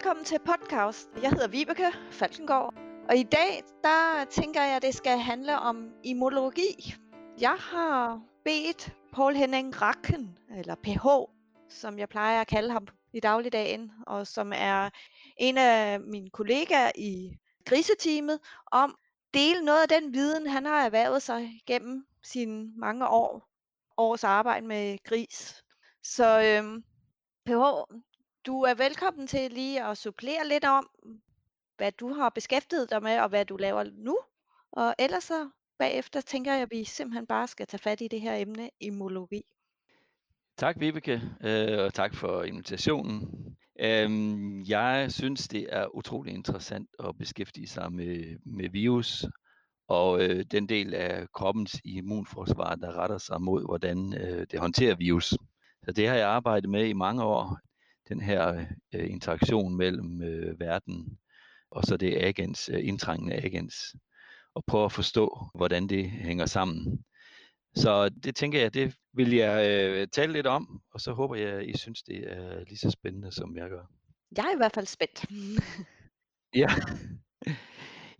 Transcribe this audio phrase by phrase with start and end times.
[0.00, 1.08] velkommen til podcast.
[1.22, 2.74] Jeg hedder Vibeke Falkengård,
[3.08, 6.94] og i dag der tænker jeg, at det skal handle om immunologi.
[7.40, 11.06] Jeg har bedt Paul Henning Rakken, eller PH,
[11.68, 14.90] som jeg plejer at kalde ham i dagligdagen, og som er
[15.36, 18.38] en af mine kollegaer i griseteamet,
[18.72, 18.96] om
[19.34, 23.48] dele noget af den viden, han har erhvervet sig gennem sine mange år,
[23.96, 25.62] års arbejde med gris.
[26.02, 26.84] Så øhm,
[27.46, 27.94] PH,
[28.46, 30.90] du er velkommen til lige at supplere lidt om,
[31.76, 34.18] hvad du har beskæftiget dig med, og hvad du laver nu.
[34.72, 38.20] Og ellers så bagefter tænker jeg, at vi simpelthen bare skal tage fat i det
[38.20, 39.42] her emne, immunologi.
[40.56, 43.28] Tak Vibeke, øh, og tak for invitationen.
[43.80, 49.24] Øhm, jeg synes, det er utrolig interessant at beskæftige sig med, med virus,
[49.88, 54.94] og øh, den del af kroppens immunforsvar, der retter sig mod, hvordan øh, det håndterer
[54.94, 55.28] virus.
[55.84, 57.58] Så det har jeg arbejdet med i mange år
[58.10, 61.18] den her øh, interaktion mellem øh, verden
[61.70, 63.96] og så det agens, øh, indtrængende agens,
[64.54, 67.04] og prøve at forstå, hvordan det hænger sammen.
[67.74, 71.68] Så det tænker jeg, det vil jeg øh, tale lidt om, og så håber jeg,
[71.68, 73.84] I synes, det er lige så spændende, som jeg gør.
[74.36, 75.24] Jeg er i hvert fald spændt.
[76.62, 76.68] ja.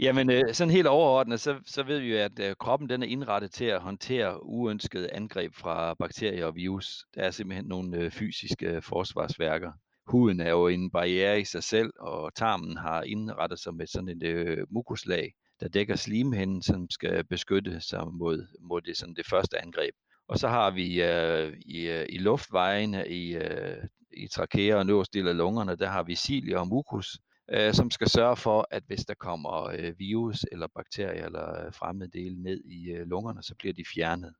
[0.02, 3.06] Jamen, øh, sådan helt overordnet, så, så ved vi jo, at øh, kroppen den er
[3.06, 7.04] indrettet til at håndtere uønskede angreb fra bakterier og virus.
[7.14, 9.72] Der er simpelthen nogle øh, fysiske øh, forsvarsværker.
[10.06, 14.08] Huden er jo en barriere i sig selv, og tarmen har indrettet sig med sådan
[14.08, 19.26] et øh, mukuslag, der dækker slimhinden, som skal beskytte sig mod, mod det, sådan det
[19.26, 19.94] første angreb.
[20.28, 23.76] Og så har vi øh, i, øh, i luftvejene, i, øh,
[24.16, 27.18] i trakea og øverste del af lungerne, der har vi cilia og mukus,
[27.52, 31.72] øh, som skal sørge for, at hvis der kommer øh, virus eller bakterier eller øh,
[31.72, 34.34] fremmede dele ned i øh, lungerne, så bliver de fjernet.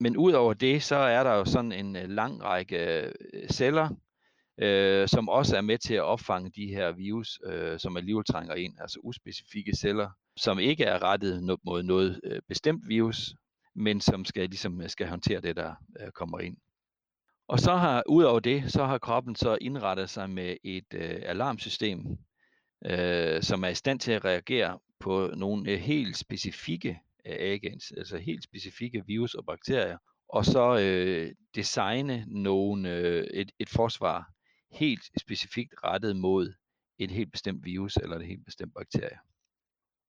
[0.00, 3.12] Men udover det, så er der jo sådan en øh, lang række øh,
[3.50, 3.88] celler,
[4.58, 8.54] øh, som også er med til at opfange de her virus, øh, som alligevel trænger
[8.54, 13.34] ind, altså uspecifikke celler, som ikke er rettet mod noget øh, bestemt virus,
[13.74, 16.56] men som skal ligesom øh, skal håndtere det, der øh, kommer ind.
[17.48, 22.18] Og så har, udover det, så har kroppen så indrettet sig med et øh, alarmsystem,
[22.86, 27.92] øh, som er i stand til at reagere på nogle øh, helt specifikke øh, agens,
[27.96, 29.98] altså helt specifikke virus og bakterier,
[30.28, 34.30] og så øh, designe nogle, øh, et, et forsvar
[34.72, 36.52] helt specifikt rettet mod
[36.98, 39.18] et helt bestemt virus eller et helt bestemt bakterie.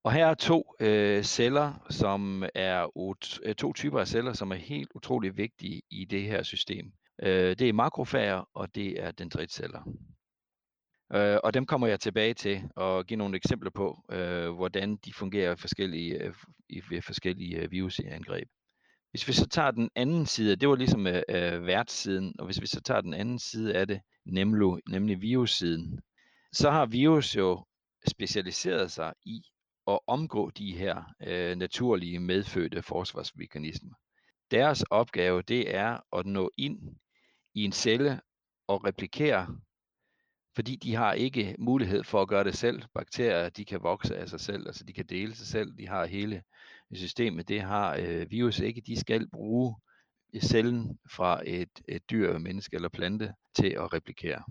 [0.04, 4.52] Og her er to øh, celler, som er ut- øh, to typer af celler, som
[4.52, 6.94] er helt utrolig vigtige i det her system.
[7.24, 9.82] Øh, det er makrofager, og det er dendritceller.
[11.14, 15.14] Øh, og dem kommer jeg tilbage til og give nogle eksempler på, øh, hvordan de
[15.14, 16.34] fungerer forskellige, øh,
[16.70, 18.48] i, i, ved forskellige øh, virusangreb.
[19.12, 22.62] Hvis vi så tager den anden side, det var ligesom øh, øh værtssiden, og hvis
[22.62, 26.00] vi så tager den anden side af det, nemlig, nemlig virussiden,
[26.54, 27.66] så har virus jo
[28.08, 29.42] specialiseret sig i
[29.88, 33.96] at omgå de her øh, naturlige medfødte forsvarsmekanismer.
[34.52, 36.80] Deres opgave det er at nå ind
[37.54, 38.22] i en celle
[38.68, 39.58] og replikere,
[40.56, 42.82] fordi de har ikke mulighed for at gøre det selv.
[42.94, 46.06] Bakterier de kan vokse af sig selv, altså de kan dele sig selv, de har
[46.06, 46.44] hele
[46.94, 48.82] systemet, det har øh, virus ikke.
[48.82, 49.76] De skal bruge
[50.34, 54.44] øh, cellen fra et, et dyr, menneske eller plante til at replikere.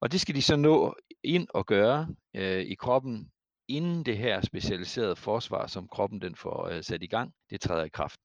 [0.00, 3.30] Og det skal de så nå ind og gøre øh, i kroppen,
[3.68, 7.84] inden det her specialiserede forsvar, som kroppen den får øh, sat i gang, det træder
[7.84, 8.20] i kraft.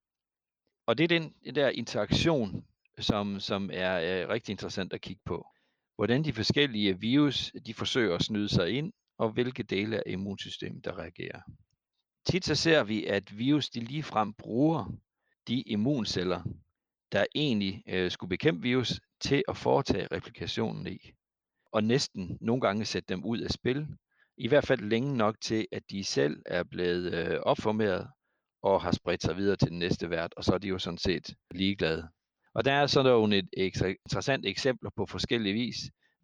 [0.86, 2.66] Og det er den, den der interaktion,
[3.00, 5.48] som, som er øh, rigtig interessant at kigge på.
[5.96, 10.86] Hvordan de forskellige virus, de forsøger at snyde sig ind, og hvilke dele af immunsystemet,
[10.86, 11.42] der reagerer.
[12.26, 14.96] Tit så ser vi, at virus de ligefrem bruger
[15.48, 16.42] de immunceller,
[17.12, 21.12] der egentlig øh, skulle bekæmpe virus, til at foretage replikationen i.
[21.72, 23.88] Og næsten nogle gange sætte dem ud af spil.
[24.38, 28.08] I hvert fald længe nok til, at de selv er blevet øh, opformeret
[28.62, 30.98] og har spredt sig videre til den næste vært, og så er de jo sådan
[30.98, 32.10] set ligeglade.
[32.54, 35.76] Og der er sådan nogle et, interessant eksempler på forskellige vis,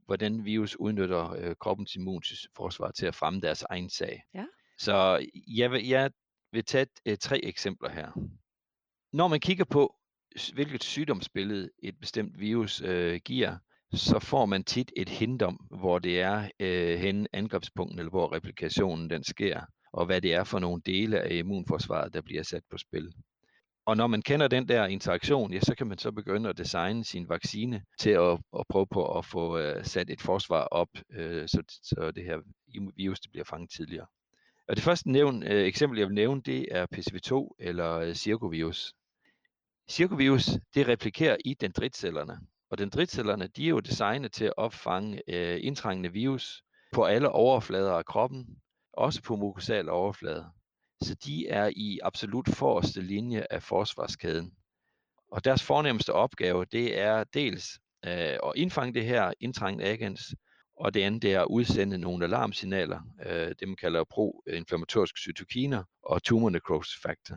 [0.06, 4.22] hvordan virus udnytter øh, kroppens immunforsvar til at fremme deres egen sag.
[4.34, 4.46] Ja.
[4.78, 6.12] Så jeg vil, jeg
[6.52, 8.12] vil tage øh, tre eksempler her.
[9.14, 9.96] Når man kigger på,
[10.54, 13.58] hvilket sygdomsbillede et bestemt virus øh, giver,
[13.94, 18.34] så får man tit et hint om, hvor det er øh, hen angrebspunkten, eller hvor
[18.36, 19.62] replikationen den sker,
[19.94, 23.14] og hvad det er for nogle dele af immunforsvaret, der bliver sat på spil.
[23.90, 27.06] Og når man kender den der interaktion, ja, så kan man så begynde at designe
[27.06, 31.44] sin vaccine til at, at prøve på at få uh, sat et forsvar op, uh,
[31.48, 32.38] så, så det her
[32.96, 34.06] virus det bliver fanget tidligere.
[34.68, 38.94] Og det første nævn, uh, eksempel, jeg vil nævne, det er PCV2 eller uh, cirkovirus.
[39.90, 40.46] Cirkovirus,
[40.76, 42.40] det replikerer i dendritcellerne,
[42.70, 46.64] og dendritcellerne, de er jo designet til at opfange uh, indtrængende virus,
[46.94, 48.48] på alle overflader af kroppen,
[48.94, 50.59] også på mukosale overflader.
[51.02, 54.54] Så de er i absolut forreste linje af forsvarskæden.
[55.32, 60.36] Og deres fornemmeste opgave, det er dels øh, at indfange det her indtrængende agens,
[60.78, 65.84] og det andet det er at udsende nogle alarmsignaler, øh, det man kalder pro-inflammatoriske cytokiner
[66.04, 67.36] og tumor necrosis factor.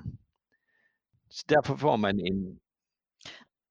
[1.31, 2.61] Så derfor får man en...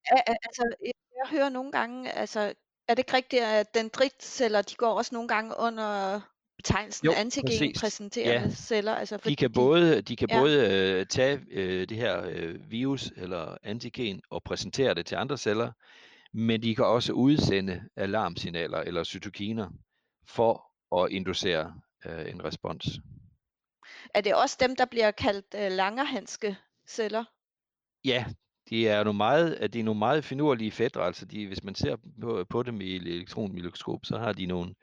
[0.05, 0.75] Altså,
[1.15, 2.39] jeg hører nogle gange, altså,
[2.87, 6.21] er det ikke rigtigt, at dendritceller, de går også nogle gange under
[6.61, 8.49] betegnelsen jo, antigen-præsenterende ja.
[8.49, 8.95] celler?
[8.95, 10.39] Altså fordi, de kan både, de kan ja.
[10.39, 15.37] både øh, tage øh, det her øh, virus eller antigen og præsentere det til andre
[15.37, 15.71] celler,
[16.33, 19.69] men de kan også udsende alarmsignaler eller cytokiner
[20.27, 20.71] for
[21.01, 21.73] at inducere
[22.05, 22.99] øh, en respons.
[24.13, 26.57] Er det også dem, der bliver kaldt øh, langerhanske
[26.87, 27.23] celler?
[28.05, 28.25] Ja,
[28.69, 31.01] de er nogle meget, de er nogle meget finurlige fætter.
[31.01, 34.73] Altså de, hvis man ser på, på dem i elektronmikroskop, så har de nogle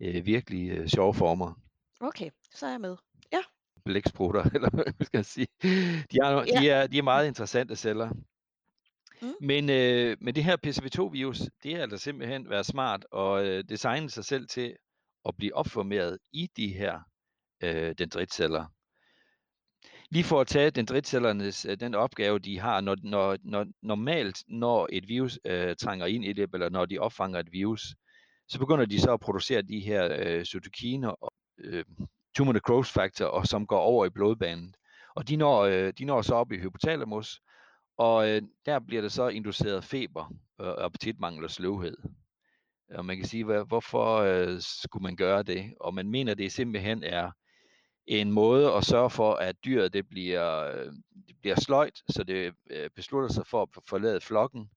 [0.00, 1.60] øh, virkelig øh, sjove former.
[2.00, 2.96] Okay, så er jeg med.
[3.32, 3.40] Ja.
[3.84, 5.46] Blæksprutter, eller hvad skal jeg sige.
[6.12, 6.60] De er, ja.
[6.60, 8.10] de, er, de er meget interessante celler.
[9.22, 9.34] Mm.
[9.40, 14.10] Men, øh, men det her PCV2-virus, det er altså simpelthen været smart og øh, designe
[14.10, 14.76] sig selv til
[15.28, 17.00] at blive opformeret i de her
[17.62, 18.64] øh, dendritceller.
[20.10, 24.88] Lige for at tage dendritcellernes øh, den opgave, de har, når, når, når normalt, når
[24.92, 27.94] et virus øh, trænger ind i det, eller når de opfanger et virus,
[28.50, 31.84] så begynder de så at producere de her øh, cytokiner og øh,
[32.36, 34.74] tumor necrosis factor, og som går over i blodbanen.
[35.14, 37.40] Og de når, øh, de når så op i hypotalamus,
[37.98, 41.96] og øh, der bliver der så induceret feber, øh, appetitmangel og sløvhed.
[42.94, 45.74] Og man kan sige, hvad, hvorfor øh, skulle man gøre det?
[45.80, 47.30] Og man mener, det simpelthen er
[48.06, 50.92] en måde at sørge for, at dyret det bliver, øh,
[51.28, 54.70] det bliver sløjt, så det øh, beslutter sig for at forlade flokken,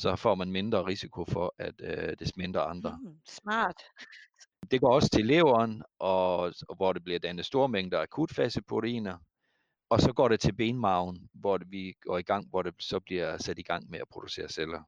[0.00, 2.98] så får man mindre risiko for, at øh, det smitter andre.
[3.02, 3.82] Mm, smart.
[4.70, 6.38] Det går også til leveren, og,
[6.68, 9.18] og hvor det bliver dannet store mængder akutfaseproteiner,
[9.90, 13.00] og så går det til benmagen, hvor det, vi går i gang, hvor det så
[13.00, 14.82] bliver sat i gang med at producere celler.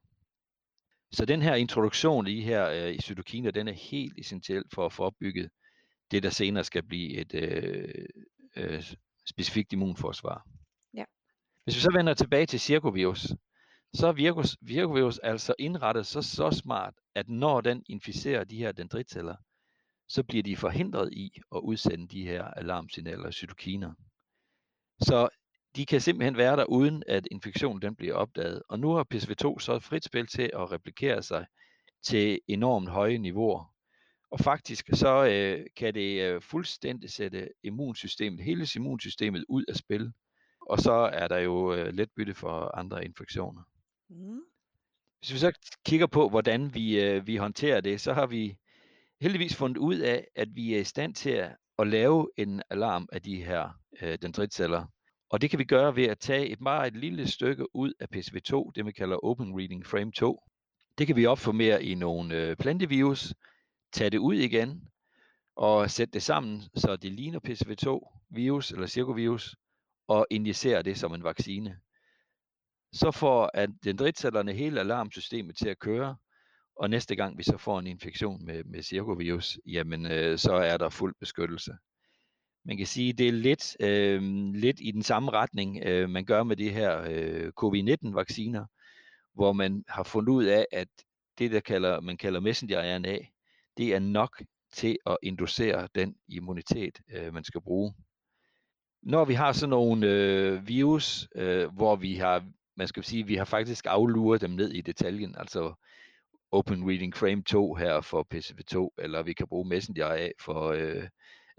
[1.11, 4.93] Så den her introduktion i her øh, i cytokiner, den er helt essentiel for at
[4.93, 5.49] få opbygget
[6.11, 8.05] det, der senere skal blive et øh,
[8.55, 8.83] øh,
[9.25, 10.47] specifikt immunforsvar.
[10.93, 11.03] Ja.
[11.63, 13.27] Hvis vi så vender tilbage til cirkovirus,
[13.93, 18.71] så er virus, virus altså indrettet så, så smart, at når den inficerer de her
[18.71, 19.35] dendritceller,
[20.07, 23.93] så bliver de forhindret i at udsende de her alarmsignaler og cytokiner.
[25.01, 25.29] Så
[25.75, 28.63] de kan simpelthen være der, uden at infektionen den bliver opdaget.
[28.69, 31.45] Og nu har PSV2 så frit spil til at replikere sig
[32.03, 33.73] til enormt høje niveauer.
[34.31, 40.11] Og faktisk så øh, kan det øh, fuldstændig sætte immunsystemet, hele immunsystemet ud af spil.
[40.61, 43.63] Og så er der jo øh, let bytte for andre infektioner.
[44.15, 44.41] Mm.
[45.19, 45.51] Hvis vi så
[45.85, 48.57] kigger på, hvordan vi, øh, vi håndterer det, så har vi
[49.21, 53.07] heldigvis fundet ud af, at vi er i stand til at, at lave en alarm
[53.11, 53.69] af de her
[54.01, 54.85] øh, dendritceller.
[55.29, 58.07] Og det kan vi gøre ved at tage et meget et lille stykke ud af
[58.15, 60.41] PCV2, det vi kalder Open Reading Frame 2.
[60.97, 63.33] Det kan vi opformere i nogle øh, plantevirus,
[63.93, 64.87] tage det ud igen
[65.55, 69.55] og sætte det sammen, så det ligner PCV2 virus eller cirkovirus,
[70.07, 71.79] og injicere det som en vaccine.
[72.93, 76.15] Så får at dendritcellerne hele alarmsystemet til at køre,
[76.75, 80.77] og næste gang vi så får en infektion med, med cirkovirus, jamen øh, så er
[80.77, 81.73] der fuld beskyttelse.
[82.65, 84.21] Man kan sige, det er lidt, øh,
[84.53, 88.65] lidt i den samme retning, øh, man gør med de her øh, covid-19-vacciner,
[89.33, 90.87] hvor man har fundet ud af, at
[91.37, 93.17] det, der kalder, man kalder messenger-RNA,
[93.77, 97.93] det er nok til at inducere den immunitet, øh, man skal bruge.
[99.03, 102.45] Når vi har sådan nogle øh, virus, øh, hvor vi har,
[102.75, 105.73] man skal sige, vi har faktisk afluret dem ned i detaljen, altså
[106.51, 111.07] Open Reading Frame 2 her for PCV2, eller vi kan bruge Messenger A for, øh,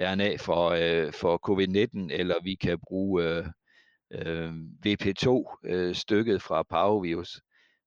[0.00, 3.46] RNA for, øh, for covid-19, eller vi kan bruge øh,
[4.10, 4.52] øh,
[4.86, 7.40] VP2-stykket øh, fra parvovirus,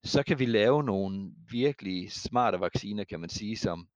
[0.04, 3.88] så kan vi lave nogle virkelig smarte vacciner, kan man sige, som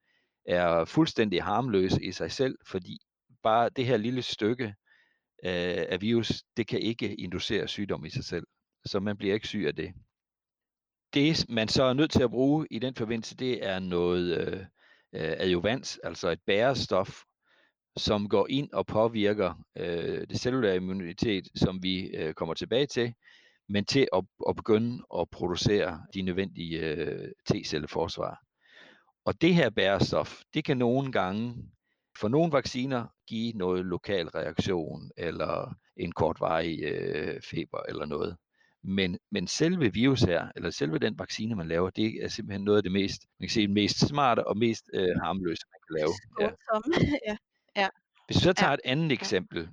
[0.45, 2.99] er fuldstændig harmløse i sig selv, fordi
[3.43, 4.65] bare det her lille stykke
[5.45, 8.47] øh, af virus, det kan ikke inducere sygdom i sig selv.
[8.85, 9.93] Så man bliver ikke syg af det.
[11.13, 14.59] Det, man så er nødt til at bruge i den forbindelse, det er noget øh,
[15.13, 17.23] øh, adjuvans, altså et bærestof,
[17.97, 23.13] som går ind og påvirker øh, det cellulære immunitet, som vi øh, kommer tilbage til,
[23.69, 28.45] men til at, at begynde at producere de nødvendige øh, T-celleforsvar.
[29.25, 31.71] Og det her bærestof, det kan nogle gange
[32.19, 38.37] for nogle vacciner give noget lokal reaktion, eller en kortvarig øh, feber eller noget.
[38.83, 42.77] Men, men selve virus her, eller selve den vaccine, man laver, det er simpelthen noget
[42.77, 46.13] af det mest, man kan sige, mest smarte og mest øh, harmløse, man kan lave.
[46.39, 46.49] Ja.
[47.31, 47.37] ja.
[47.81, 47.89] ja.
[48.27, 49.69] Hvis vi så tager et andet eksempel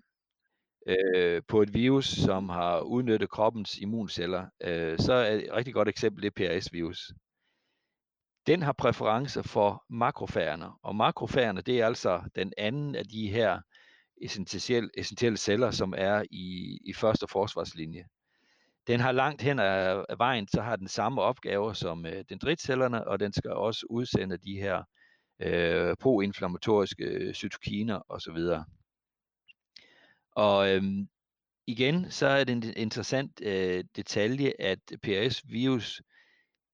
[0.87, 5.89] øh, på et virus, som har udnyttet kroppens immunceller, øh, så er et rigtig godt
[5.89, 7.13] eksempel det PRS-virus.
[8.47, 13.61] Den har præferencer for makrofagerne, og makrofagerne det er altså den anden af de her
[14.23, 18.05] essentielle, essentielle celler, som er i, i første forsvarslinje.
[18.89, 23.21] Den har langt hen ad, vejen, så har den samme opgaver som øh, dendritcellerne, og
[23.21, 24.83] den skal også udsende de her
[25.41, 28.39] øh, proinflammatoriske øh, cytokiner osv.
[30.33, 31.09] Og øhm,
[31.67, 36.03] igen, så er det en interessant øh, detalje, at PRS-virus,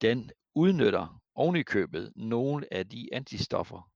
[0.02, 3.90] den udnytter ovenikøbet nogle af de antistoffer,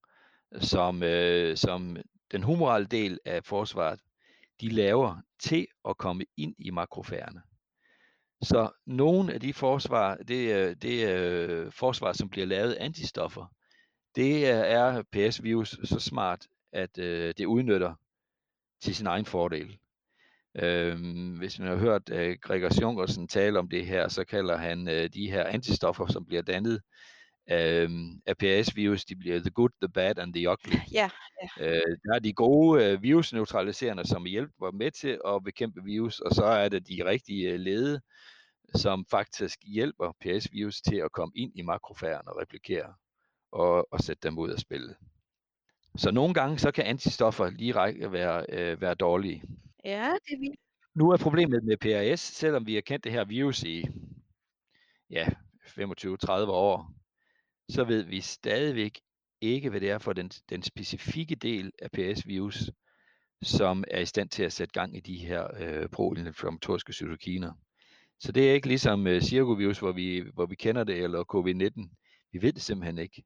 [0.60, 1.96] som, øh, som
[2.32, 4.00] den humorale del af forsvaret,
[4.60, 7.47] de laver til at komme ind i makrofærerne.
[8.42, 13.46] Så nogle af de forsvar, det, øh, det øh, forsvar, som bliver lavet antistoffer,
[14.16, 17.94] det øh, er PS-virus så smart, at øh, det udnytter
[18.82, 19.78] til sin egen fordel.
[20.54, 20.96] Øh,
[21.38, 25.08] hvis man har hørt øh, Gregers Junkersen tale om det her, så kalder han øh,
[25.14, 26.80] de her antistoffer, som bliver dannet
[27.50, 27.90] øh,
[28.26, 30.76] af PRS-virus, de bliver the good, the bad and the ugly.
[30.92, 31.10] Ja,
[31.42, 31.66] ja.
[31.66, 36.34] Øh, der er de gode øh, virusneutraliserende, som hjælper med til at bekæmpe virus, og
[36.34, 38.00] så er det de rigtige øh, lede,
[38.74, 42.94] som faktisk hjælper PS-virus til at komme ind i makrofagerne og replikere
[43.52, 44.96] og, og sætte dem ud af spillet.
[45.96, 49.42] Så nogle gange så kan antistoffer lige række være, øh, være dårlige.
[49.84, 50.60] Ja, det er vildt.
[50.94, 53.84] Nu er problemet med PRS, selvom vi har kendt det her virus i
[55.10, 55.28] ja,
[55.66, 56.92] 25-30 år,
[57.68, 59.00] så ved vi stadigvæk
[59.40, 62.70] ikke, hvad det er for den, den specifikke del af PS-virus,
[63.42, 67.52] som er i stand til at sætte gang i de her øh, proinflammatoriske cytokiner.
[68.20, 71.88] Så det er ikke ligesom øh, cirkovirus, hvor vi, hvor vi kender det, eller covid-19.
[72.32, 73.24] Vi ved det simpelthen ikke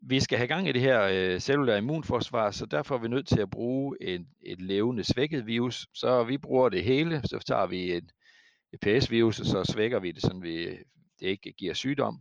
[0.00, 3.26] vi skal have gang i det her øh, cellulære immunforsvar, så derfor er vi nødt
[3.26, 5.86] til at bruge en, et levende svækket virus.
[5.94, 8.10] Så vi bruger det hele, så tager vi et,
[8.72, 10.66] et PS-virus, og så svækker vi det, så vi,
[11.20, 12.20] det ikke giver sygdom,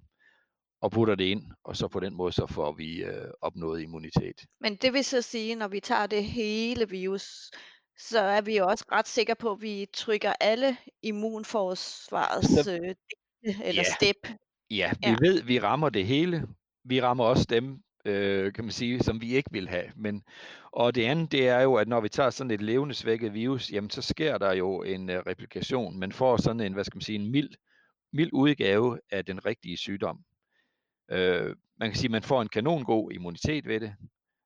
[0.85, 4.45] og putter det ind, og så på den måde så får vi øh, opnået immunitet.
[4.61, 7.51] Men det vil så sige, når vi tager det hele virus,
[7.97, 12.95] så er vi også ret sikre på, at vi trykker alle immunforsvarets øh,
[13.43, 13.95] eller ja.
[13.95, 14.27] step.
[14.69, 15.15] Ja, vi ja.
[15.21, 16.47] ved, vi rammer det hele,
[16.83, 19.91] vi rammer også dem, øh, kan man sige, som vi ikke vil have.
[19.95, 20.23] Men,
[20.71, 23.71] og det andet, det er jo, at når vi tager sådan et levende svækket virus,
[23.71, 25.99] jamen så sker der jo en uh, replikation.
[25.99, 27.49] Man får sådan en, hvad skal man sige, en mild,
[28.13, 30.19] mild udgave af den rigtige sygdom.
[31.11, 33.95] Øh, man kan sige, at man får en kanongod immunitet ved det,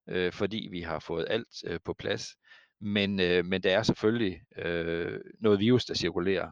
[0.10, 2.36] øh, fordi vi har fået alt øh, på plads.
[2.82, 6.52] Men, øh, men der er selvfølgelig øh, noget virus, der cirkulerer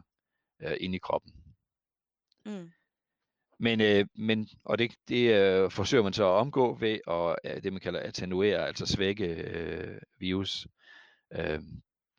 [0.62, 1.32] øh, ind i kroppen.
[2.46, 2.70] Mm.
[3.60, 7.62] Men, øh, men og det, det øh, forsøger man så at omgå ved at øh,
[7.62, 10.66] det man kalder attenuere, altså svække øh, virus.
[11.32, 11.60] Øh,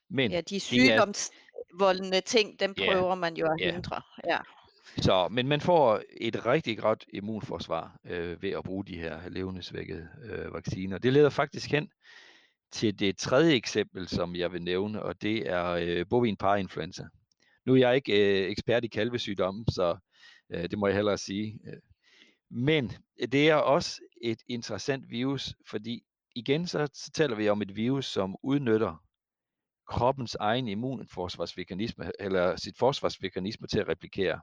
[0.09, 3.71] men ja, de sygdomsvoldende ting, dem prøver ja, man jo at ja.
[3.71, 4.01] hindre.
[4.27, 4.37] Ja.
[4.97, 10.07] Så, men man får et rigtig godt immunforsvar øh, ved at bruge de her levendesvækkede
[10.23, 10.97] øh, vacciner.
[10.97, 11.89] Det leder faktisk hen
[12.71, 17.03] til det tredje eksempel, som jeg vil nævne, og det er øh, bovin parinfluenza.
[17.65, 19.97] Nu er jeg ikke øh, ekspert i kalvesygdomme, så
[20.49, 21.59] Øh, det må jeg hellere sige.
[21.67, 21.81] Øh.
[22.51, 22.91] Men
[23.31, 26.03] det er også et interessant virus, fordi
[26.35, 29.03] igen så, så taler vi om et virus, som udnytter
[29.87, 34.41] kroppens egen immunforsvarsmekanisme, eller sit forsvarsmekanisme til at replikere.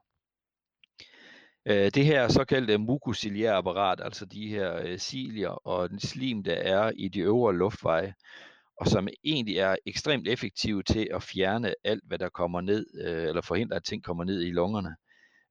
[1.66, 6.54] Øh, det her såkaldte mukociliære apparat, altså de her øh, cilier og den slim, der
[6.54, 8.14] er i de øvre luftveje,
[8.80, 13.28] og som egentlig er ekstremt effektive til at fjerne alt, hvad der kommer ned, øh,
[13.28, 14.96] eller forhindre, at ting kommer ned i lungerne.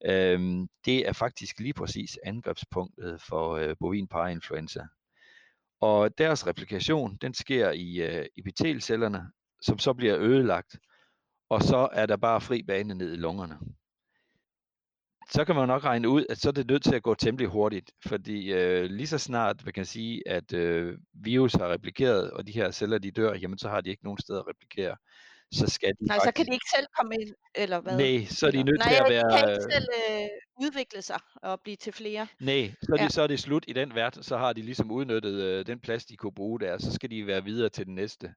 [0.06, 4.84] Øhm, det er faktisk lige præcis angrebspunktet for øh, bovin parainfluenza.
[5.82, 9.32] Og deres replikation, den sker i øh, epitelcellerne,
[9.62, 10.80] som så bliver ødelagt,
[11.50, 13.60] og så er der bare fri bane ned i lungerne.
[15.30, 17.48] Så kan man nok regne ud, at så er det nødt til at gå temmelig
[17.48, 22.48] hurtigt, fordi øh, lige så snart man kan sige, at øh, virus har replikeret, og
[22.48, 24.96] de her celler de dør, jamen så har de ikke nogen sted at replikere
[25.52, 26.28] så skal de Nej, faktisk...
[26.28, 27.98] så kan de ikke selv komme ind, eller hvad?
[27.98, 29.24] Nej, så er de nødt Nej, til at være...
[29.24, 30.28] Nej, de kan ikke selv øh,
[30.66, 32.28] udvikle sig og blive til flere.
[32.40, 33.10] Nej, så er, det, ja.
[33.10, 36.06] så er det slut i den verden, så har de ligesom udnyttet øh, den plads,
[36.06, 38.34] de kunne bruge der, så skal de være videre til den næste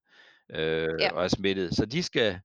[0.54, 1.12] øh, ja.
[1.12, 1.76] og er smittet.
[1.76, 2.40] Så de skal,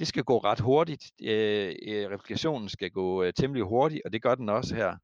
[0.00, 1.12] det skal gå ret hurtigt.
[1.22, 4.96] Øh, øh replikationen skal gå øh, temmelig hurtigt, og det gør den også her.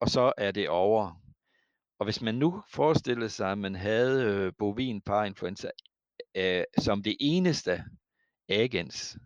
[0.00, 1.22] Og så er det over.
[1.98, 5.70] Og hvis man nu forestiller sig, at man havde øh, bovin parainfluenza
[6.36, 7.84] øh, som det eneste
[8.48, 9.16] agens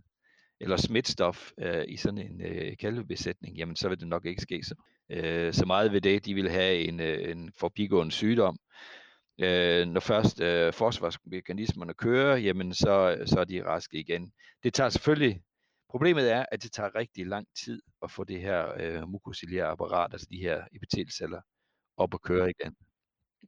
[0.60, 4.62] eller smitstof øh, i sådan en øh, kalvebesætning, jamen så vil det nok ikke ske
[4.62, 4.74] så,
[5.10, 6.24] øh, så meget ved det.
[6.24, 8.58] De vil have en, øh, en forbigående sygdom.
[9.38, 14.32] Øh, når først øh, forsvarsmekanismerne kører, jamen så, så er de raske igen.
[14.62, 15.42] Det tager selvfølgelig,
[15.88, 20.12] problemet er, at det tager rigtig lang tid at få det her øh, mukociliære apparat,
[20.12, 21.40] altså de her epitelceller,
[21.96, 22.76] op at køre igen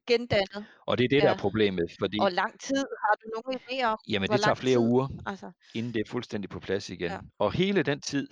[0.06, 0.66] gendannet.
[0.86, 1.92] Og det er det, der er problemet.
[1.98, 4.86] Fordi, Og lang tid, har du nogen idé om, jamen, det tager flere tid?
[4.88, 7.10] uger, Altså, inden det er fuldstændig på plads igen.
[7.10, 7.18] Ja.
[7.38, 8.28] Og hele den tid,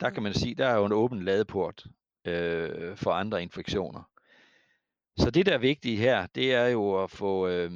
[0.00, 0.22] der kan Mm.
[0.22, 1.84] man sige, der er jo en åben ladeport
[2.24, 4.02] øh, for andre infektioner.
[5.20, 7.70] Så det, der er vigtigt her, det er jo at få øh,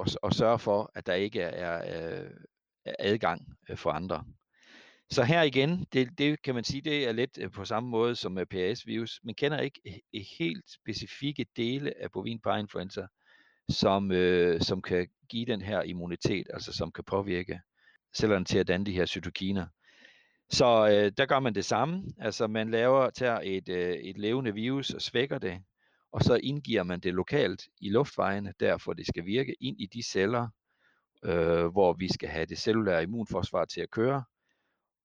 [0.00, 2.30] at, at sørge for, at der ikke er, øh,
[2.98, 4.24] adgang øh, for andre.
[5.10, 8.16] Så her igen, det, det kan man sige, det er lidt øh, på samme måde
[8.16, 9.20] som øh, med PAS-virus.
[9.24, 10.02] Man kender ikke
[10.38, 13.06] helt specifikke dele af bovin influenza,
[13.68, 17.60] som, øh, som kan give den her immunitet, altså som kan påvirke
[18.16, 19.66] cellerne til at danne de her cytokiner.
[20.50, 24.54] Så øh, der gør man det samme, altså man laver, tager et, øh, et levende
[24.54, 25.62] virus og svækker det,
[26.14, 30.02] og så indgiver man det lokalt i luftvejene, derfor det skal virke ind i de
[30.02, 30.48] celler,
[31.24, 34.24] øh, hvor vi skal have det cellulære immunforsvar til at køre,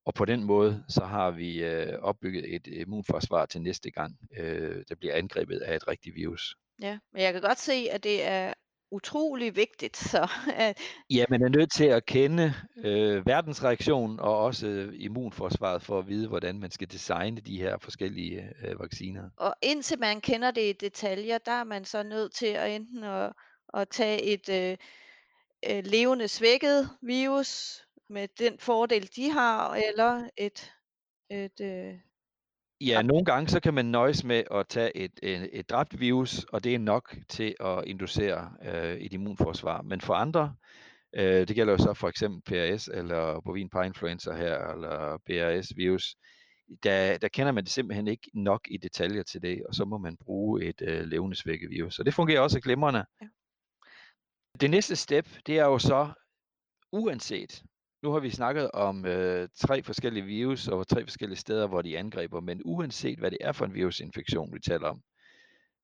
[0.06, 4.84] og på den måde, så har vi øh, opbygget et immunforsvar til næste gang, øh,
[4.90, 6.56] der bliver angrebet af et rigtigt virus.
[6.82, 8.54] ja, men jeg kan godt se, at det er
[8.92, 10.78] utrolig vigtigt, så at,
[11.10, 16.08] Ja, man er nødt til at kende øh, verdensreaktionen og også øh, immunforsvaret for at
[16.08, 19.30] vide, hvordan man skal designe de her forskellige øh, vacciner.
[19.38, 23.04] og indtil man kender det i detaljer, der er man så nødt til at enten
[23.04, 23.34] at,
[23.74, 24.78] at tage et øh,
[25.70, 30.74] øh, levende svækket virus med den fordel, de har, eller et,
[31.30, 31.94] et øh,
[32.82, 36.44] Ja, nogle gange så kan man nøjes med at tage et, et, et dræbt virus,
[36.44, 39.82] og det er nok til at inducere øh, et immunforsvar.
[39.82, 40.56] Men for andre,
[41.16, 46.16] øh, det gælder jo så for eksempel PRS eller bovin parainfluenza her, eller BRS-virus,
[46.84, 49.98] der, der kender man det simpelthen ikke nok i detaljer til det, og så må
[49.98, 51.38] man bruge et øh, levende
[51.70, 52.00] virus.
[52.00, 53.06] Og det fungerer også glimrende.
[53.22, 53.28] Ja.
[54.62, 56.12] Det næste step, det er jo så
[56.92, 57.64] uanset
[58.04, 61.98] nu har vi snakket om øh, tre forskellige virus og tre forskellige steder, hvor de
[61.98, 65.02] angriber, men uanset hvad det er for en virusinfektion, vi taler om,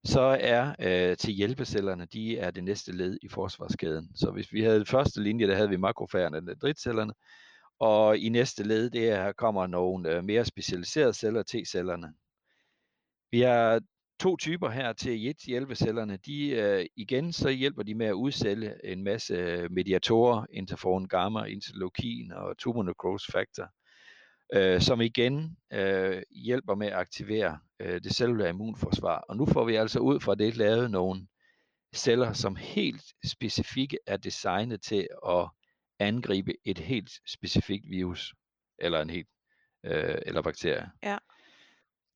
[0.04, 4.12] så er øh, til hjælpecellerne, de er det næste led i forsvarskæden.
[4.16, 7.14] Så hvis vi havde første linje, der havde vi makrofagerne, øh, dendritcellerne,
[7.80, 12.14] og i næste led, det er, her kommer nogle øh, mere specialiserede celler, T-cellerne.
[13.32, 13.82] Vi har
[14.20, 16.18] to typer her til et hjælpecellerne.
[16.18, 21.44] De, øh, igen, så hjælper de med at udsælge en masse øh, mediatorer, interferon gamma,
[21.44, 23.70] interleukin og tumor necrosis factor,
[24.54, 29.18] øh, som igen øh, hjælper med at aktivere øh, det cellulære immunforsvar.
[29.18, 31.28] Og nu får vi altså ud fra det lavet nogle
[31.96, 35.50] celler, som helt specifikke er designet til at
[36.00, 38.34] angribe et helt specifikt virus,
[38.80, 39.30] eller en helt,
[39.86, 40.92] øh, eller bakterie.
[41.04, 41.18] Ja.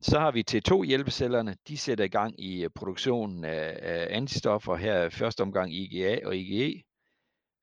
[0.01, 4.75] Så har vi T2 hjælpecellerne, de sætter i gang i øh, produktionen af, af antistoffer,
[4.75, 6.83] her i første omgang IgA og IgE,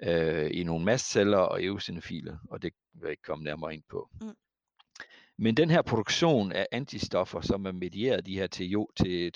[0.03, 4.11] øh, i nogle mastceller og eosinofiler, og det vil jeg ikke komme nærmere ind på.
[4.21, 4.35] Mm.
[5.39, 8.49] Men den her produktion af antistoffer, som er medieret de her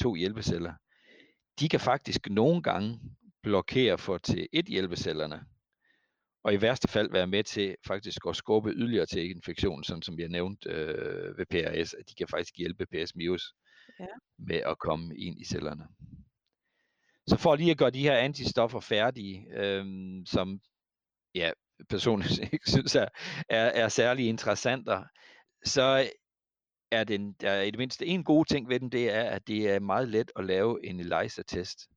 [0.05, 0.75] T2 hjælpeceller,
[1.61, 3.01] de kan faktisk nogle gange
[3.43, 5.45] blokere for T1 hjælpecellerne,
[6.45, 10.19] og i værste fald være med til faktisk at skubbe yderligere til infektionen, sådan som
[10.19, 13.55] jeg nævnte øh, ved PRS, at de kan faktisk hjælpe PS-virus
[14.01, 14.07] Ja.
[14.39, 15.89] med at komme ind i cellerne.
[17.27, 19.85] Så for lige at gøre de her antistoffer færdige, øh,
[20.27, 20.61] som
[21.35, 21.51] ja,
[21.89, 23.09] personligt ikke synes er,
[23.49, 25.05] er, er særlig interessanter,
[25.65, 26.11] så
[26.91, 29.47] er den, der er i det mindste en god ting ved den, det er, at
[29.47, 31.89] det er meget let at lave en ELISA-test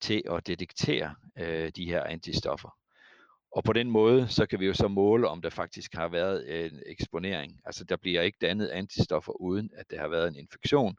[0.00, 2.76] til at detektere øh, de her antistoffer.
[3.56, 6.44] Og på den måde, så kan vi jo så måle, om der faktisk har været
[6.46, 7.60] øh, en eksponering.
[7.64, 10.96] Altså der bliver ikke dannet antistoffer, uden at der har været en infektion.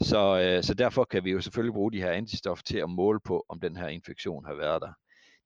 [0.00, 3.20] Så, øh, så derfor kan vi jo selvfølgelig bruge de her antistoffer til at måle
[3.24, 4.92] på, om den her infektion har været der.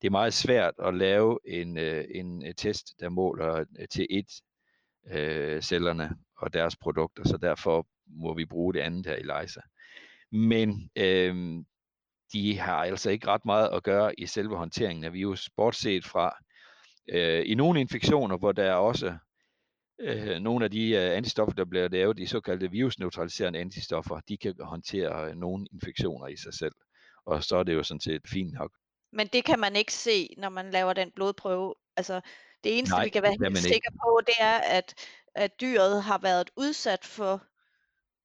[0.01, 4.07] Det er meget svært at lave en, øh, en øh, test, der måler øh, til
[4.09, 4.31] et
[5.11, 9.61] øh, cellerne og deres produkter, så derfor må vi bruge det andet her ELISA.
[10.31, 11.63] Men øh,
[12.35, 16.37] de har altså ikke ret meget at gøre i selve håndteringen af virus, bortset fra
[17.09, 19.17] øh, i nogle infektioner, hvor der er også
[19.99, 24.55] øh, nogle af de øh, antistoffer, der bliver lavet, de såkaldte virusneutraliserende antistoffer, de kan
[24.59, 26.75] håndtere øh, nogle infektioner i sig selv.
[27.25, 28.71] Og så er det jo sådan set fint nok.
[29.11, 31.75] Men det kan man ikke se, når man laver den blodprøve.
[31.97, 32.21] Altså,
[32.63, 34.93] det eneste, Nej, vi kan være helt sikre på, det er, at,
[35.35, 37.43] at dyret har været udsat for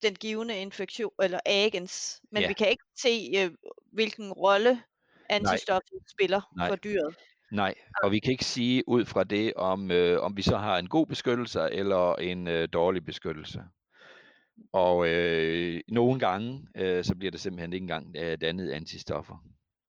[0.02, 2.20] den givende infektion, eller agens.
[2.32, 2.48] Men Ja.
[2.48, 3.50] vi kan ikke se, øh,
[3.92, 4.82] hvilken rolle
[5.30, 6.68] antistoffet spiller Nej.
[6.68, 7.14] for dyret.
[7.52, 10.78] Nej, og vi kan ikke sige ud fra det, om, øh, om vi så har
[10.78, 13.62] en god beskyttelse eller en øh, dårlig beskyttelse.
[14.72, 19.44] Og øh, nogle gange, øh, så bliver der simpelthen ikke engang øh, dannet antistoffer.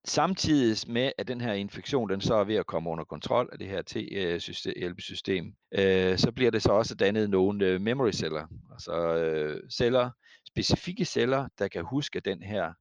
[0.06, 3.60] Samtidig med, at den her infektion den så er ved at komme under kontrol af
[3.60, 8.48] det her T-hjælpesystem, øh, øh, så bliver det så også dannet nogle øh, memory celler,
[8.72, 10.10] altså øh, celler,
[10.48, 12.74] specifikke celler, der kan huske den her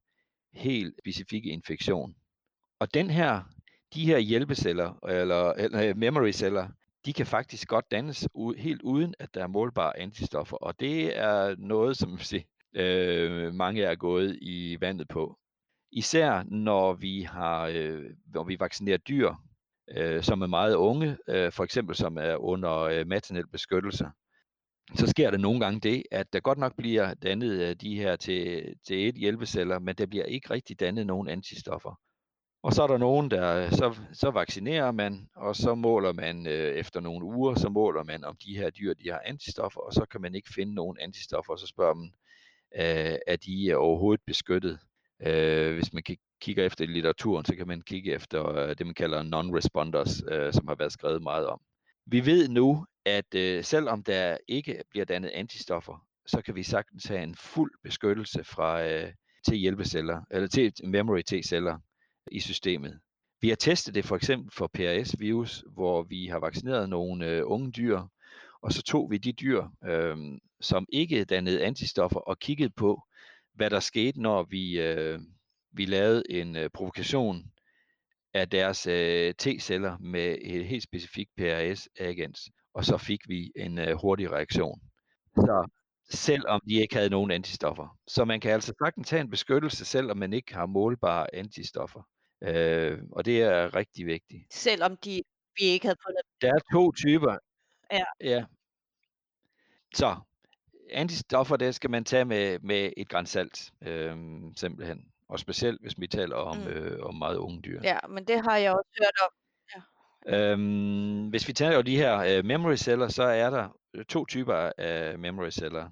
[0.54, 2.14] helt specifikke infektion.
[2.78, 3.42] Og den her,
[3.94, 6.68] de her hjælpeceller, eller, eller øh, memory celler,
[7.04, 10.56] de kan faktisk godt dannes u- helt uden, at der er målbare antistoffer.
[10.56, 12.42] Og det er noget, som siger,
[12.74, 15.39] øh, mange er gået i vandet på.
[15.92, 18.02] Især når vi har, øh,
[18.34, 19.34] når vi vaccinerer dyr,
[19.96, 24.06] øh, som er meget unge, øh, for eksempel som er under øh, maternel beskyttelse,
[24.94, 28.16] så sker der nogle gange det, at der godt nok bliver dannet øh, de her
[28.16, 32.00] til, til et hjælpeceller, men der bliver ikke rigtig dannet nogen antistoffer.
[32.62, 36.46] Og så er der nogen, der øh, så, så vaccinerer man, og så måler man
[36.46, 39.92] øh, efter nogle uger, så måler man, om de her dyr de har antistoffer, og
[39.92, 42.12] så kan man ikke finde nogen antistoffer, og så spørger man,
[42.76, 44.78] øh, er de øh, overhovedet beskyttet?
[45.26, 46.02] Øh, hvis man
[46.40, 50.52] kigger efter i litteraturen, så kan man kigge efter øh, det, man kalder non-responders, øh,
[50.52, 51.60] som har været skrevet meget om.
[52.06, 57.04] Vi ved nu, at øh, selvom der ikke bliver dannet antistoffer, så kan vi sagtens
[57.04, 59.12] have en fuld beskyttelse fra øh,
[59.46, 61.78] til hjælpeceller, eller til memory T-celler
[62.30, 63.00] i systemet.
[63.40, 67.72] Vi har testet det for eksempel for PRS-virus, hvor vi har vaccineret nogle øh, unge
[67.72, 68.00] dyr,
[68.62, 70.16] og så tog vi de dyr, øh,
[70.60, 73.02] som ikke dannede antistoffer, og kiggede på,
[73.60, 75.20] hvad der skete, når vi, øh,
[75.72, 77.44] vi lavede en øh, provokation
[78.34, 82.40] af deres øh, T-celler med et helt specifikt PRS-agens,
[82.74, 84.80] og så fik vi en øh, hurtig reaktion.
[85.36, 85.68] Så
[86.10, 87.98] selvom de ikke havde nogen antistoffer.
[88.06, 92.02] Så man kan altså sagtens tage en beskyttelse, selvom man ikke har målbare antistoffer.
[92.42, 94.54] Øh, og det er rigtig vigtigt.
[94.54, 95.22] Selvom de,
[95.58, 97.36] vi ikke havde fundet Der er to typer.
[97.92, 98.04] Ja.
[98.20, 98.44] ja.
[99.94, 100.16] Så
[100.92, 104.16] antistoffer, det skal man tage med, med et græns salt, øh,
[104.56, 105.04] simpelthen.
[105.28, 106.66] Og specielt, hvis vi taler om, mm.
[106.66, 107.80] øh, om meget unge dyr.
[107.82, 109.32] Ja, men det har jeg også hørt om.
[109.74, 110.52] Ja.
[110.52, 113.68] Øhm, hvis vi taler de her øh, memory celler, så er der
[114.08, 115.88] to typer af memory celler.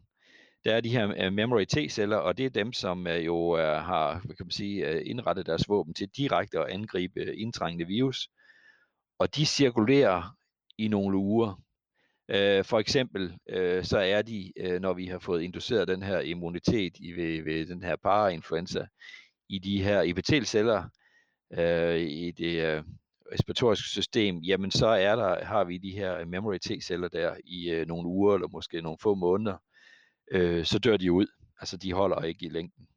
[0.64, 3.64] Der er de her øh, memory T-celler, og det er dem, som øh, jo øh,
[3.64, 8.28] har kan man sige, øh, indrettet deres våben til direkte at angribe øh, indtrængende virus.
[9.18, 10.36] Og de cirkulerer
[10.78, 11.60] i nogle uger.
[12.28, 16.20] Øh, for eksempel øh, så er de, øh, når vi har fået induceret den her
[16.20, 18.86] immunitet i, ved, ved den her parainfluenza,
[19.48, 20.84] i de her epitelceller
[21.58, 22.82] øh, i det øh,
[23.32, 27.86] respiratoriske system, jamen så er der, har vi de her memory T-celler der i øh,
[27.86, 29.56] nogle uger eller måske nogle få måneder,
[30.30, 31.26] øh, så dør de ud.
[31.60, 32.88] Altså de holder ikke i længden.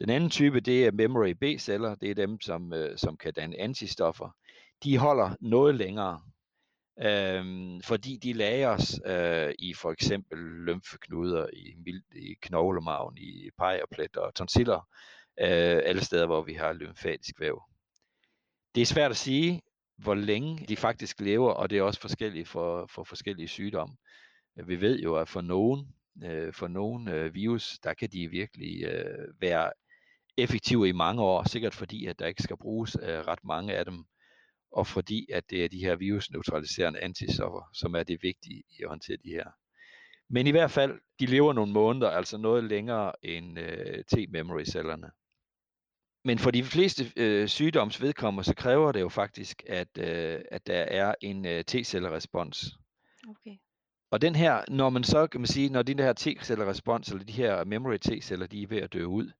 [0.00, 3.60] Den anden type, det er memory B-celler, det er dem, som, øh, som kan danne
[3.60, 4.36] antistoffer.
[4.84, 6.20] De holder noget længere,
[7.02, 7.44] øh,
[7.84, 11.74] fordi de lagres øh, i for eksempel lymfeknuder, i,
[12.16, 14.88] i knoglemagen, i pegerplet og tonsiller,
[15.40, 17.62] øh, alle steder, hvor vi har lymfatisk væv.
[18.74, 19.62] Det er svært at sige,
[19.96, 23.96] hvor længe de faktisk lever, og det er også forskelligt for, for forskellige sygdomme.
[24.66, 28.84] Vi ved jo, at for nogen, øh, for nogen øh, virus, der kan de virkelig
[28.84, 29.72] øh, være
[30.36, 33.84] effektive i mange år, sikkert fordi, at der ikke skal bruges øh, ret mange af
[33.84, 34.04] dem,
[34.70, 38.88] og fordi, at det er de her virusneutraliserende antistoffer, som er det vigtige i at
[38.88, 39.50] håndtere de her.
[40.30, 45.10] Men i hvert fald, de lever nogle måneder, altså noget længere end øh, T-memory-cellerne.
[46.24, 50.82] Men for de fleste øh, sygdomsvedkommere, så kræver det jo faktisk, at, øh, at der
[50.82, 52.78] er en øh, T-cellerespons.
[53.28, 53.56] Okay.
[54.10, 57.32] Og den her, når man så kan man sige, når de her T-cellerespons, eller de
[57.32, 59.32] her memory T-celler, de er ved at dø ud,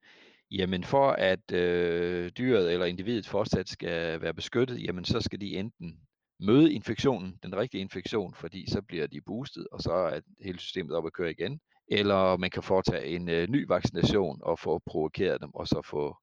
[0.50, 5.56] jamen for at øh, dyret eller individet fortsat skal være beskyttet, jamen så skal de
[5.56, 6.00] enten
[6.40, 10.96] møde infektionen, den rigtige infektion, fordi så bliver de boostet, og så er hele systemet
[10.96, 11.60] op at køre igen.
[11.90, 16.16] Eller man kan foretage en øh, ny vaccination og få provokeret dem, og så få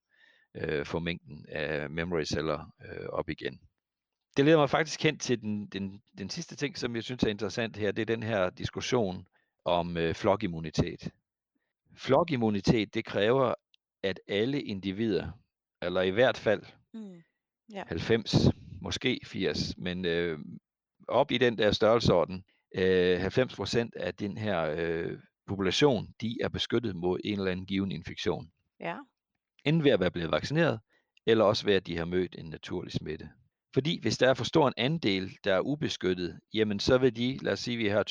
[0.55, 3.59] øh, få mængden af memory celler øh, op igen.
[4.37, 7.27] Det leder mig faktisk hen til den, den, den sidste ting, som jeg synes er
[7.27, 9.27] interessant her, det er den her diskussion
[9.65, 11.11] om øh, flokimmunitet.
[11.97, 13.53] Flokimmunitet, det kræver,
[14.05, 15.31] at alle individer,
[15.81, 16.63] eller i hvert fald
[16.93, 17.21] mm.
[17.73, 17.83] ja.
[17.87, 18.35] 90,
[18.81, 20.39] måske 80, men øh,
[21.07, 22.43] op i den der størrelseorden,
[22.75, 27.91] øh, 90% af den her øh, population, de er beskyttet mod en eller anden given
[27.91, 28.51] infektion.
[28.79, 28.97] Ja.
[29.65, 30.79] Enten ved at være blevet vaccineret,
[31.25, 33.29] eller også ved at de har mødt en naturlig smitte.
[33.73, 37.37] Fordi hvis der er for stor en andel, der er ubeskyttet, jamen så vil de,
[37.41, 38.03] lad os sige, at vi har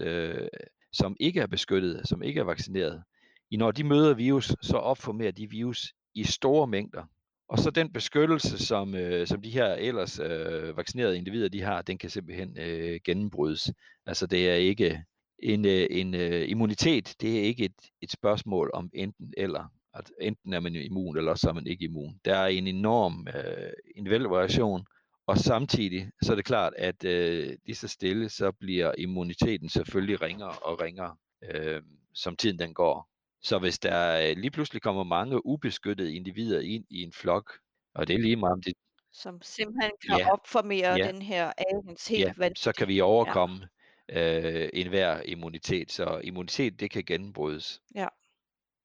[0.00, 0.48] 20%, øh,
[0.92, 3.02] som ikke er beskyttet, som ikke er vaccineret.
[3.50, 7.04] I når de møder virus, så opformerer de virus i store mængder,
[7.50, 11.82] Og så den beskyttelse, som, øh, som de her ellers øh, vaccinerede individer de har,
[11.82, 13.72] den kan simpelthen øh, gennembrydes.
[14.06, 15.04] Altså det er ikke
[15.38, 19.72] en, øh, en øh, immunitet, det er ikke et, et spørgsmål om enten eller.
[19.94, 22.20] At enten er man immun, eller så er man ikke immun.
[22.24, 24.84] Der er en enorm øh, individuel variation,
[25.26, 30.22] og samtidig så er det klart, at øh, lige så stille, så bliver immuniteten selvfølgelig
[30.22, 31.16] ringere og ringere,
[31.50, 31.82] øh,
[32.14, 33.09] som tiden den går.
[33.42, 37.58] Så hvis der lige pludselig kommer mange ubeskyttede individer ind i en flok,
[37.94, 38.74] og det er lige meget om det...
[39.12, 42.64] Som simpelthen kan ja, opformere ja, den her aliens helt ja, vanvittigt.
[42.64, 43.68] så kan vi overkomme
[44.08, 44.40] ja.
[44.40, 45.92] øh, enhver immunitet.
[45.92, 47.82] Så immunitet, det kan genbrydes.
[47.94, 48.08] Ja.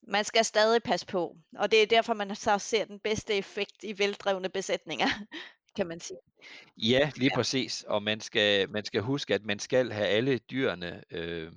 [0.08, 3.84] Man skal stadig passe på, og det er derfor, man så ser den bedste effekt
[3.84, 5.08] i veldrevne besætninger,
[5.78, 6.18] kan man sige.
[6.78, 7.36] Ja, lige ja.
[7.36, 7.84] præcis.
[7.84, 11.52] Og man skal, man skal huske, at man skal have alle dyrene øh,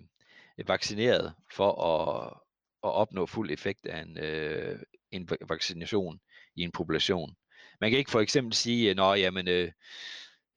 [0.66, 2.38] vaccineret for at,
[2.84, 4.78] at opnå fuld effekt af en, øh,
[5.10, 6.18] en vaccination
[6.56, 7.34] i en population.
[7.80, 9.72] Man kan ikke for eksempel sige, at jamen, øh,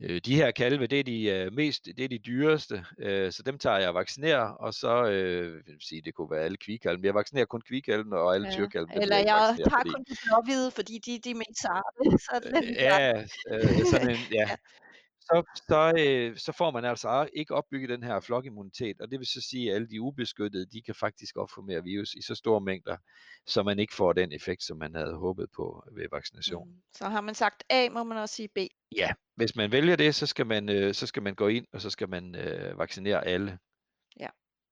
[0.01, 3.43] øh, de her kalve, det er de øh, mest, det er de dyreste, øh, så
[3.43, 6.97] dem tager jeg og vaccinerer, og så, øh, vil sige, det kunne være alle kvikalve,
[6.97, 8.53] men jeg vaccinerer kun kvikalvene og alle ja.
[8.53, 9.01] tyrkalve.
[9.01, 9.89] Eller jeg, jeg tager fordi...
[9.89, 12.17] kun de blåhvide, fordi de, de er mest sarte.
[12.25, 14.49] Så øh, ja, øh, sådan en, ja.
[15.21, 19.27] Så, så, øh, så får man altså ikke opbygget den her flokimmunitet, og det vil
[19.27, 22.97] så sige, at alle de ubeskyttede, de kan faktisk opformere virus i så store mængder,
[23.45, 26.69] så man ikke får den effekt, som man havde håbet på ved vaccination.
[26.69, 26.81] Mm.
[26.93, 28.57] Så har man sagt A, må man også sige B.
[28.97, 31.81] Ja, hvis man vælger det, så skal man, øh, så skal man gå ind, og
[31.81, 33.57] så skal man øh, vaccinere alle.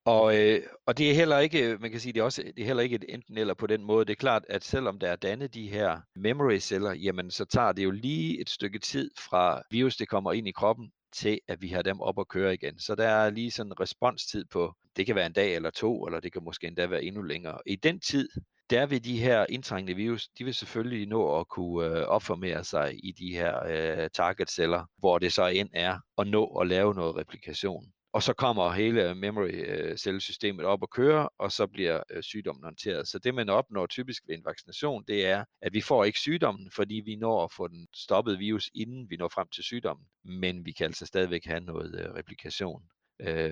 [0.10, 2.62] Og, øh, og det er heller ikke, øh, man kan sige, det er også det
[2.62, 4.06] er heller ikke et enten eller på den måde.
[4.06, 7.72] Det er klart, at selvom der er dannet de her memory celler, jamen så tager
[7.72, 11.62] det jo lige et stykke tid fra virus, det kommer ind i kroppen, til at
[11.62, 12.80] vi har dem op at køre igen.
[12.80, 16.06] Så der er lige sådan en responstid på, det kan være en dag eller to,
[16.06, 17.58] eller det kan måske endda være endnu længere.
[17.66, 18.30] I den tid,
[18.70, 23.06] der vil de her indtrængende virus, de vil selvfølgelig nå at kunne øh, opformere sig
[23.06, 27.16] i de her øh, target-celler, hvor det så end er at nå at lave noget
[27.16, 32.24] replikation og så kommer hele memory øh, cellesystemet op og køre, og så bliver øh,
[32.24, 33.08] sygdommen håndteret.
[33.08, 36.72] Så det man opnår typisk ved en vaccination, det er, at vi får ikke sygdommen,
[36.72, 40.66] fordi vi når at få den stoppet virus, inden vi når frem til sygdommen, men
[40.66, 42.84] vi kan altså stadigvæk have noget øh, replikation.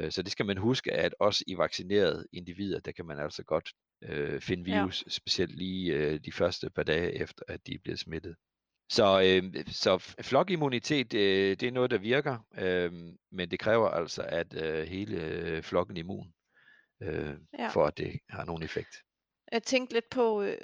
[0.09, 3.69] Så det skal man huske, at også i vaccinerede individer, der kan man altså godt
[4.43, 5.09] finde virus, ja.
[5.09, 8.35] specielt lige de første par dage efter, at de er blevet smittet.
[8.89, 12.93] Så, øh, så flokimmunitet, øh, det er noget, der virker, øh,
[13.31, 16.33] men det kræver altså, at øh, hele øh, flokken er immun,
[17.01, 17.67] øh, ja.
[17.67, 18.95] for at det har nogen effekt.
[19.51, 20.57] Jeg tænkte lidt på, øh,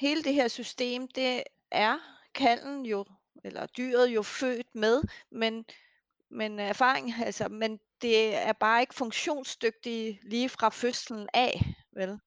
[0.00, 1.98] hele det her system, det er
[2.34, 3.04] kalden jo,
[3.44, 5.64] eller dyret jo født med, men,
[6.30, 12.18] men erfaring, altså, men det er bare ikke funktionsdygtigt lige fra fødslen af, vel?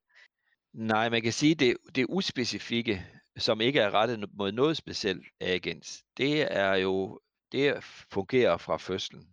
[0.74, 3.06] Nej, man kan sige, det, det uspecifikke
[3.38, 7.20] som ikke er rettet mod noget specielt agens, det er jo,
[7.52, 9.28] det fungerer fra fødslen.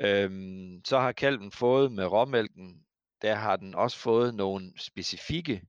[0.00, 2.82] Øhm, så har kalven fået med råmælken,
[3.22, 5.62] der har den også fået nogle specifikke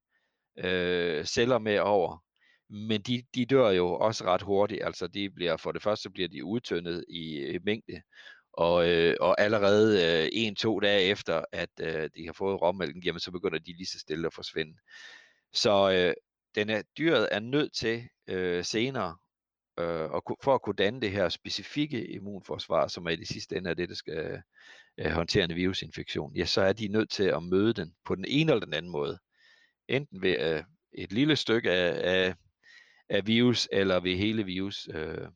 [0.57, 2.23] øh, celler med over,
[2.69, 6.27] men de, de dør jo også ret hurtigt, altså de bliver, for det første bliver
[6.27, 8.01] de udtyndet i, i mængde,
[8.53, 13.19] og, øh, og allerede øh, en-to dage efter, at øh, de har fået råmælken, jamen
[13.19, 14.77] så begynder de lige så stille at forsvinde.
[15.53, 16.13] Så øh,
[16.57, 19.17] den er, dyret er nødt til øh, senere,
[19.79, 23.55] øh, og for at kunne danne det her specifikke immunforsvar, som er i det sidste
[23.55, 24.41] ende af det, der skal
[24.97, 28.25] øh, håndtere en virusinfektion, ja, så er de nødt til at møde den på den
[28.27, 29.19] ene eller den anden måde.
[29.87, 32.35] Enten ved øh, et lille stykke af, af,
[33.09, 35.27] af virus, eller ved hele virus, øh,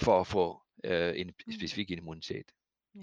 [0.00, 1.52] for at få øh, en mm.
[1.52, 2.46] specifik immunitet.
[2.94, 3.00] Ja.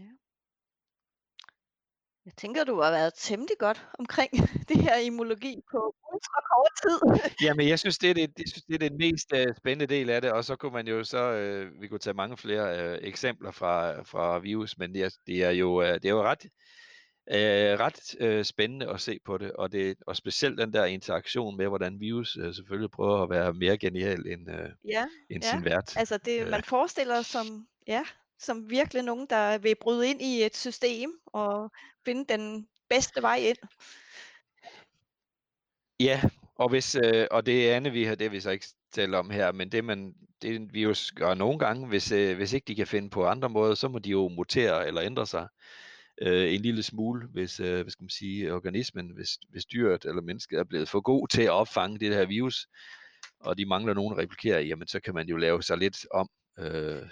[2.29, 4.31] Jeg tænker, du har været temmelig godt omkring
[4.69, 7.31] det her immunologi på ultra kort tid.
[7.41, 10.09] Jamen, jeg synes, det er det, det, synes, det er den mest uh, spændende del
[10.09, 13.07] af det, og så kunne man jo så, uh, vi kunne tage mange flere uh,
[13.07, 16.43] eksempler fra, fra virus, men det er, det er jo, uh, det er jo ret,
[17.27, 21.57] uh, ret uh, spændende at se på det, og, det, og specielt den der interaktion
[21.57, 25.51] med, hvordan virus uh, selvfølgelig prøver at være mere genial end, uh, ja, end ja.
[25.51, 25.97] sin vært.
[25.97, 28.03] Altså, det, man forestiller som, ja,
[28.39, 31.71] som virkelig nogen, der vil bryde ind i et system og
[32.05, 33.57] finde den bedste vej ind.
[35.99, 36.21] Ja,
[36.55, 39.51] og, hvis, øh, og det andet, vi har, det vi så ikke talt om her,
[39.51, 42.87] men det, man, det vi jo gør nogle gange, hvis, øh, hvis ikke de kan
[42.87, 45.47] finde på andre måder, så må de jo mutere eller ændre sig
[46.21, 50.21] øh, en lille smule, hvis, øh, hvad skal man sige, organismen, hvis, hvis dyret eller
[50.21, 52.67] mennesket er blevet for god til at opfange det her virus,
[53.39, 56.29] og de mangler nogen at replikere, jamen så kan man jo lave sig lidt om,
[56.59, 57.07] øh,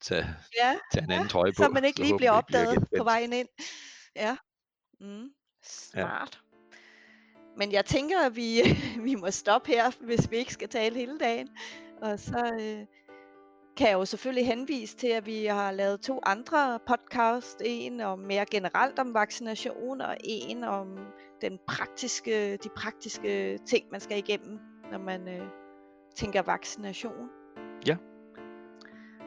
[0.00, 0.26] tage,
[0.62, 1.62] ja, tage en anden ja, trøje på.
[1.62, 3.48] Så man ikke lige bliver opdaget på vejen ind.
[4.16, 4.36] Ja,
[5.00, 5.28] mm,
[5.64, 6.40] smart.
[6.42, 6.46] Ja.
[7.56, 8.60] Men jeg tænker, at vi,
[9.06, 11.48] vi må stoppe her, hvis vi ikke skal tale hele dagen.
[12.02, 12.86] Og så øh,
[13.76, 17.62] kan jeg jo selvfølgelig henvise til, at vi har lavet to andre podcast.
[17.64, 20.98] En om mere generelt om vaccination, og en om
[21.40, 24.58] den praktiske, de praktiske ting, man skal igennem,
[24.90, 25.48] når man øh,
[26.14, 27.28] tænker vaccination.
[27.86, 27.96] Ja.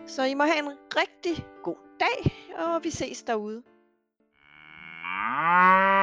[0.09, 3.63] Så I må have en rigtig god dag, og vi ses derude.
[5.05, 5.98] Ah.